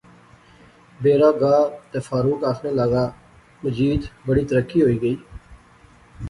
[1.01, 1.55] بیرا گا
[1.89, 3.05] تے فاروق آخنے لاغا
[3.63, 5.15] مجید بڑی ترقی ہوئی گئی